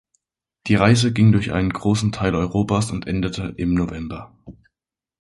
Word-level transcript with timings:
Die 0.65 0.73
Reise 0.73 1.13
ging 1.13 1.31
durch 1.31 1.51
einen 1.51 1.69
großen 1.71 2.11
Teil 2.11 2.33
Europas 2.33 2.89
und 2.89 3.05
endete 3.05 3.53
„im 3.57 3.75
Nov. 3.75 3.91